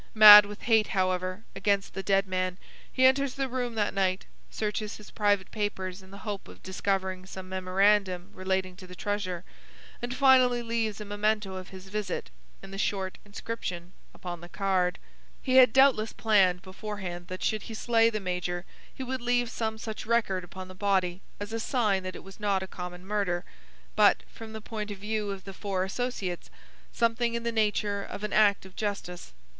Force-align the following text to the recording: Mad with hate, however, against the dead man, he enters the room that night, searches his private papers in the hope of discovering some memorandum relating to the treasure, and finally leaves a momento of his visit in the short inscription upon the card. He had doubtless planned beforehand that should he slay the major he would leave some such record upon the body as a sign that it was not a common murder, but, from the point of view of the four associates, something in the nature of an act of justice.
Mad 0.15 0.47
with 0.47 0.63
hate, 0.63 0.87
however, 0.97 1.43
against 1.55 1.93
the 1.93 2.01
dead 2.01 2.25
man, 2.25 2.57
he 2.91 3.05
enters 3.05 3.35
the 3.35 3.47
room 3.47 3.75
that 3.75 3.93
night, 3.93 4.25
searches 4.49 4.97
his 4.97 5.11
private 5.11 5.51
papers 5.51 6.01
in 6.01 6.09
the 6.09 6.17
hope 6.25 6.47
of 6.47 6.63
discovering 6.63 7.23
some 7.27 7.47
memorandum 7.47 8.31
relating 8.33 8.75
to 8.77 8.87
the 8.87 8.95
treasure, 8.95 9.43
and 10.01 10.15
finally 10.15 10.63
leaves 10.63 10.99
a 10.99 11.05
momento 11.05 11.53
of 11.55 11.69
his 11.69 11.89
visit 11.89 12.31
in 12.63 12.71
the 12.71 12.79
short 12.79 13.19
inscription 13.25 13.93
upon 14.11 14.41
the 14.41 14.49
card. 14.49 14.97
He 15.39 15.57
had 15.57 15.71
doubtless 15.71 16.13
planned 16.13 16.63
beforehand 16.63 17.27
that 17.27 17.43
should 17.43 17.61
he 17.61 17.75
slay 17.75 18.09
the 18.09 18.19
major 18.19 18.65
he 18.91 19.03
would 19.03 19.21
leave 19.21 19.51
some 19.51 19.77
such 19.77 20.07
record 20.07 20.43
upon 20.43 20.67
the 20.67 20.73
body 20.73 21.21
as 21.39 21.53
a 21.53 21.59
sign 21.59 22.01
that 22.01 22.15
it 22.15 22.23
was 22.23 22.39
not 22.39 22.63
a 22.63 22.67
common 22.67 23.05
murder, 23.05 23.45
but, 23.95 24.23
from 24.27 24.53
the 24.53 24.61
point 24.61 24.89
of 24.89 24.97
view 24.97 25.29
of 25.29 25.43
the 25.43 25.53
four 25.53 25.83
associates, 25.83 26.49
something 26.91 27.35
in 27.35 27.43
the 27.43 27.51
nature 27.51 28.01
of 28.01 28.23
an 28.23 28.33
act 28.33 28.65
of 28.65 28.75
justice. 28.75 29.33